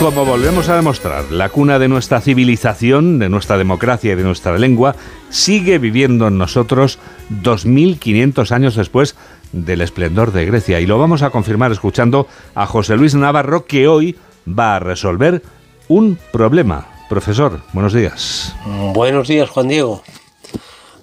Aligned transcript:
Como 0.00 0.24
volvemos 0.24 0.70
a 0.70 0.76
demostrar, 0.76 1.30
la 1.30 1.50
cuna 1.50 1.78
de 1.78 1.86
nuestra 1.86 2.22
civilización, 2.22 3.18
de 3.18 3.28
nuestra 3.28 3.58
democracia 3.58 4.12
y 4.12 4.16
de 4.16 4.22
nuestra 4.22 4.56
lengua 4.56 4.96
sigue 5.28 5.76
viviendo 5.76 6.26
en 6.26 6.38
nosotros 6.38 6.98
2500 7.28 8.50
años 8.50 8.76
después 8.76 9.14
del 9.52 9.82
esplendor 9.82 10.32
de 10.32 10.46
Grecia. 10.46 10.80
Y 10.80 10.86
lo 10.86 10.98
vamos 10.98 11.20
a 11.20 11.28
confirmar 11.28 11.70
escuchando 11.70 12.26
a 12.54 12.64
José 12.64 12.96
Luis 12.96 13.14
Navarro, 13.14 13.66
que 13.66 13.88
hoy 13.88 14.16
va 14.48 14.76
a 14.76 14.78
resolver 14.78 15.42
un 15.88 16.18
problema. 16.32 16.88
Profesor, 17.10 17.60
buenos 17.74 17.92
días. 17.92 18.56
Buenos 18.94 19.28
días, 19.28 19.50
Juan 19.50 19.68
Diego. 19.68 20.02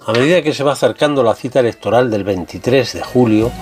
A 0.08 0.12
medida 0.12 0.42
que 0.42 0.52
se 0.52 0.64
va 0.64 0.72
acercando 0.72 1.22
la 1.22 1.36
cita 1.36 1.60
electoral 1.60 2.10
del 2.10 2.24
23 2.24 2.94
de 2.94 3.02
julio, 3.02 3.52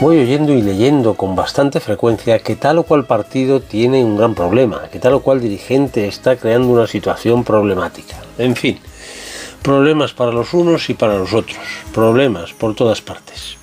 voy 0.00 0.18
oyendo 0.20 0.52
y 0.52 0.62
leyendo 0.62 1.14
con 1.14 1.34
bastante 1.34 1.80
frecuencia 1.80 2.38
que 2.38 2.54
tal 2.54 2.78
o 2.78 2.84
cual 2.84 3.04
partido 3.04 3.60
tiene 3.60 4.04
un 4.04 4.16
gran 4.16 4.34
problema, 4.34 4.88
que 4.92 5.00
tal 5.00 5.14
o 5.14 5.20
cual 5.20 5.40
dirigente 5.40 6.06
está 6.06 6.36
creando 6.36 6.68
una 6.68 6.86
situación 6.86 7.42
problemática. 7.42 8.16
En 8.38 8.54
fin, 8.54 8.78
problemas 9.60 10.12
para 10.12 10.30
los 10.30 10.54
unos 10.54 10.88
y 10.88 10.94
para 10.94 11.18
los 11.18 11.34
otros, 11.34 11.58
problemas 11.92 12.52
por 12.52 12.76
todas 12.76 13.00
partes. 13.00 13.56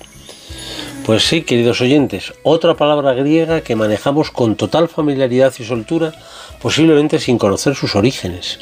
Pues 1.06 1.26
sí, 1.26 1.42
queridos 1.42 1.80
oyentes, 1.80 2.34
otra 2.42 2.74
palabra 2.74 3.14
griega 3.14 3.62
que 3.62 3.76
manejamos 3.76 4.30
con 4.30 4.56
total 4.56 4.88
familiaridad 4.88 5.54
y 5.58 5.64
soltura, 5.64 6.12
posiblemente 6.60 7.18
sin 7.18 7.38
conocer 7.38 7.74
sus 7.74 7.96
orígenes. 7.96 8.58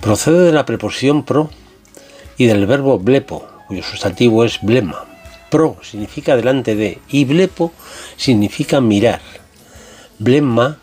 Procede 0.00 0.44
de 0.44 0.52
la 0.52 0.66
preposición 0.66 1.24
pro 1.24 1.50
y 2.36 2.46
del 2.46 2.66
verbo 2.66 2.98
blepo, 2.98 3.44
cuyo 3.66 3.82
sustantivo 3.82 4.44
es 4.44 4.60
blema 4.62 5.15
Pro 5.56 5.78
significa 5.80 6.36
delante 6.36 6.76
de 6.76 6.98
y 7.08 7.24
blepo 7.24 7.72
significa 8.18 8.82
mirar. 8.82 9.22
Blemma, 10.18 10.76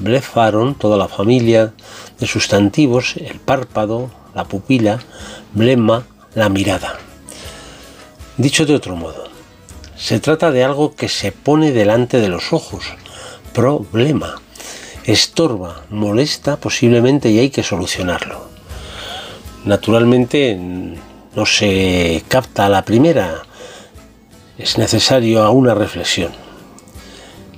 blefaron, 0.00 0.74
toda 0.74 0.96
la 0.96 1.06
familia 1.06 1.74
de 2.18 2.26
sustantivos, 2.26 3.14
el 3.18 3.38
párpado, 3.38 4.10
la 4.34 4.42
pupila, 4.42 4.98
blemma, 5.52 6.08
la 6.34 6.48
mirada. 6.48 6.98
Dicho 8.36 8.66
de 8.66 8.74
otro 8.74 8.96
modo, 8.96 9.28
se 9.96 10.18
trata 10.18 10.50
de 10.50 10.64
algo 10.64 10.96
que 10.96 11.08
se 11.08 11.30
pone 11.30 11.70
delante 11.70 12.20
de 12.20 12.28
los 12.28 12.52
ojos, 12.52 12.82
problema, 13.52 14.42
estorba, 15.04 15.84
molesta 15.88 16.56
posiblemente 16.56 17.30
y 17.30 17.38
hay 17.38 17.50
que 17.50 17.62
solucionarlo. 17.62 18.48
Naturalmente 19.64 20.58
no 21.36 21.46
se 21.46 22.24
capta 22.26 22.66
a 22.66 22.68
la 22.68 22.84
primera, 22.84 23.44
es 24.58 24.78
necesario 24.78 25.42
a 25.42 25.50
una 25.50 25.74
reflexión. 25.74 26.32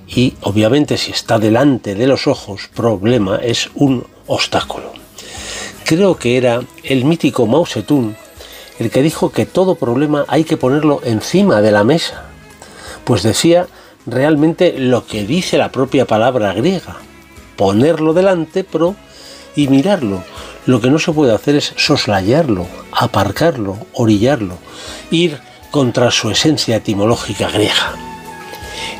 Y 0.08 0.34
obviamente 0.42 0.96
si 0.96 1.12
está 1.12 1.38
delante 1.38 1.94
de 1.94 2.06
los 2.06 2.26
ojos, 2.26 2.68
problema 2.74 3.36
es 3.36 3.70
un 3.74 4.06
obstáculo. 4.26 4.92
Creo 5.84 6.16
que 6.16 6.36
era 6.36 6.62
el 6.82 7.04
mítico 7.04 7.46
Mao 7.46 7.66
el 8.78 8.90
que 8.90 9.02
dijo 9.02 9.30
que 9.30 9.46
todo 9.46 9.74
problema 9.74 10.24
hay 10.28 10.44
que 10.44 10.56
ponerlo 10.56 11.00
encima 11.04 11.60
de 11.60 11.72
la 11.72 11.84
mesa, 11.84 12.26
pues 13.04 13.22
decía 13.22 13.66
realmente 14.06 14.78
lo 14.78 15.06
que 15.06 15.24
dice 15.24 15.58
la 15.58 15.72
propia 15.72 16.06
palabra 16.06 16.52
griega, 16.52 16.96
ponerlo 17.56 18.14
delante, 18.14 18.64
pro, 18.64 18.94
y 19.56 19.66
mirarlo. 19.66 20.22
Lo 20.66 20.80
que 20.80 20.90
no 20.90 20.98
se 21.00 21.12
puede 21.12 21.34
hacer 21.34 21.56
es 21.56 21.72
soslayarlo, 21.76 22.66
aparcarlo, 22.92 23.78
orillarlo, 23.92 24.54
ir 25.10 25.40
contra 25.70 26.10
su 26.10 26.30
esencia 26.30 26.76
etimológica 26.76 27.50
griega. 27.50 27.94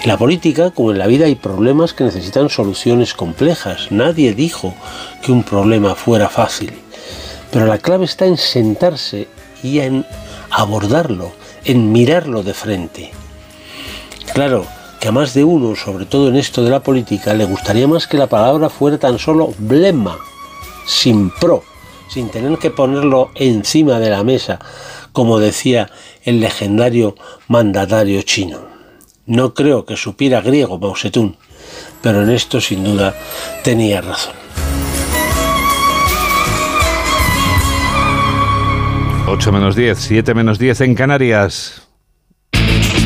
En 0.03 0.09
la 0.09 0.17
política, 0.17 0.71
como 0.71 0.93
en 0.93 0.99
la 0.99 1.07
vida, 1.07 1.27
hay 1.27 1.35
problemas 1.35 1.93
que 1.93 2.05
necesitan 2.05 2.51
soluciones 2.51 3.15
complejas. 3.15 3.91
Nadie 3.91 4.33
dijo 4.33 4.75
que 5.23 5.33
un 5.33 5.43
problema 5.43 5.95
fuera 5.95 6.29
fácil. 6.29 6.73
Pero 7.51 7.67
la 7.67 7.79
clave 7.79 8.05
está 8.05 8.27
en 8.27 8.37
sentarse 8.37 9.29
y 9.63 9.81
en 9.81 10.07
abordarlo, 10.51 11.33
en 11.65 11.91
mirarlo 11.91 12.43
de 12.43 12.55
frente. 12.55 13.13
Claro, 14.33 14.67
que 15.01 15.09
a 15.09 15.13
más 15.13 15.35
de 15.35 15.45
uno, 15.45 15.75
sobre 15.75 16.05
todo 16.05 16.29
en 16.29 16.37
esto 16.37 16.63
de 16.63 16.71
la 16.71 16.81
política, 16.81 17.35
le 17.35 17.45
gustaría 17.45 17.89
más 17.89 18.07
que 18.07 18.17
la 18.17 18.27
palabra 18.27 18.69
fuera 18.69 18.99
tan 18.99 19.19
solo 19.19 19.53
blema, 19.59 20.17
sin 20.87 21.31
pro, 21.31 21.65
sin 22.09 22.29
tener 22.29 22.59
que 22.59 22.71
ponerlo 22.71 23.31
encima 23.35 23.99
de 23.99 24.11
la 24.11 24.25
mesa, 24.25 24.59
como 25.13 25.39
decía 25.39 25.91
el 26.25 26.41
legendario 26.41 27.17
mandatario 27.49 28.23
chino. 28.23 28.61
No 29.27 29.55
creo 29.55 29.85
que 29.85 29.97
supiera 29.97 30.41
griego 30.41 30.79
Mao 30.79 30.97
Zedong, 30.97 31.37
pero 32.03 32.23
en 32.23 32.31
esto 32.31 32.61
sin 32.61 32.85
duda 32.85 33.15
tenía 33.63 34.01
razón. 34.01 34.35
8 39.27 39.53
menos 39.53 39.77
10, 39.77 39.99
7 39.99 40.35
menos 40.35 40.59
10 40.59 40.81
en 40.81 40.95
Canarias. 40.95 41.88